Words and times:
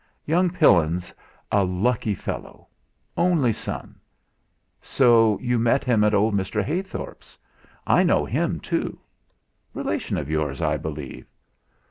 Young 0.25 0.49
Pillin's 0.49 1.13
a 1.51 1.63
lucky 1.63 2.15
fellow 2.15 2.69
only 3.15 3.53
son. 3.53 3.99
So 4.81 5.37
you 5.39 5.59
met 5.59 5.83
him 5.83 6.03
at 6.03 6.15
old 6.15 6.33
Mr. 6.33 6.63
Heythorp's. 6.65 7.37
I 7.85 8.01
know 8.01 8.25
him 8.25 8.59
too 8.59 8.97
relation 9.75 10.17
of 10.17 10.27
yours, 10.27 10.59
I 10.59 10.77
believe." 10.77 11.27